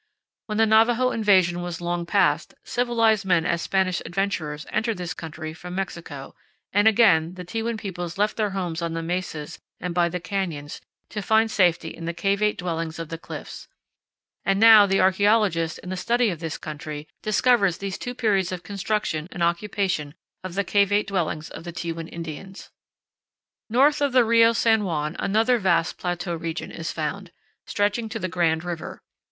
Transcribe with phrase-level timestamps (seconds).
[0.47, 5.53] When the Navajo invasion was long past, civilized men as Spanish adventurers entered this country
[5.53, 6.33] from Mexico,
[6.73, 10.81] and again the Tewan peoples left their homes on the mesas and by the canyons
[11.11, 13.67] to find safety in the cavate dwellings of the cliffs;
[14.43, 18.63] and now the archaeologist in the study of this country discovers these two periods of
[18.63, 22.71] construction and occupation of the cavate dwellings of the Tewan Indians.
[23.69, 27.31] North of the Rio San Juan another vast plateau region is found,
[27.67, 29.03] stretching to the Grand River.